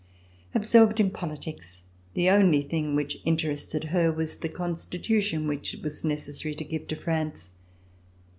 Absorbed 0.55 0.99
in 0.99 1.11
politics, 1.11 1.83
the 2.15 2.27
only 2.27 2.63
thing 2.63 2.95
which 2.95 3.21
interested 3.23 3.83
her 3.83 4.11
was 4.11 4.37
the 4.37 4.49
Constitution 4.49 5.45
which 5.47 5.75
it 5.75 5.83
was 5.83 6.03
necessary 6.03 6.55
to 6.55 6.63
give 6.63 6.87
to 6.87 6.95
France. 6.95 7.51